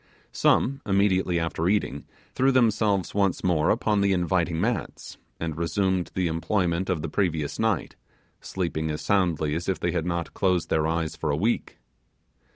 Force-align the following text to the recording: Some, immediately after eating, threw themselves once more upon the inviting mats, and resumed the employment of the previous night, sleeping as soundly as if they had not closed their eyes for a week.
Some, 0.31 0.81
immediately 0.83 1.39
after 1.39 1.69
eating, 1.69 2.05
threw 2.33 2.51
themselves 2.51 3.13
once 3.13 3.43
more 3.43 3.69
upon 3.69 4.01
the 4.01 4.13
inviting 4.13 4.59
mats, 4.59 5.19
and 5.39 5.55
resumed 5.55 6.09
the 6.15 6.25
employment 6.25 6.89
of 6.89 7.03
the 7.03 7.07
previous 7.07 7.59
night, 7.59 7.95
sleeping 8.39 8.89
as 8.89 9.01
soundly 9.01 9.53
as 9.53 9.69
if 9.69 9.79
they 9.79 9.91
had 9.91 10.07
not 10.07 10.33
closed 10.33 10.71
their 10.71 10.87
eyes 10.87 11.15
for 11.15 11.29
a 11.29 11.37
week. 11.37 11.77